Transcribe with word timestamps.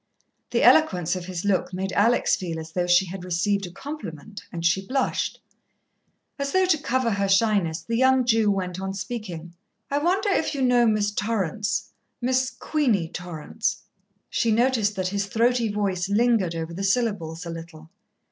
The 0.49 0.63
eloquence 0.63 1.15
of 1.15 1.25
his 1.25 1.45
look 1.45 1.75
made 1.75 1.91
Alex 1.91 2.35
feel 2.35 2.57
as 2.59 2.71
though 2.71 2.87
she 2.87 3.05
had 3.05 3.23
received 3.23 3.67
a 3.67 3.71
compliment, 3.71 4.43
and 4.51 4.65
she 4.65 4.83
blushed. 4.83 5.39
As 6.39 6.53
though 6.53 6.65
to 6.65 6.77
cover 6.81 7.11
her 7.11 7.29
shyness, 7.29 7.83
the 7.83 7.97
young 7.97 8.25
Jew 8.25 8.49
went 8.49 8.81
on 8.81 8.95
speaking. 8.95 9.53
"I 9.91 9.99
wonder 9.99 10.29
if 10.31 10.55
you 10.55 10.63
know 10.63 10.87
Miss 10.87 11.11
Torrance 11.11 11.91
Miss 12.19 12.49
Queenie 12.49 13.09
Torrance?" 13.09 13.83
She 14.27 14.51
noticed 14.51 14.95
that 14.95 15.09
his 15.09 15.27
throaty 15.27 15.69
voice 15.71 16.09
lingered 16.09 16.55
over 16.55 16.73
the 16.73 16.83
syllables 16.83 17.45
a 17.45 17.51
little. 17.51 17.91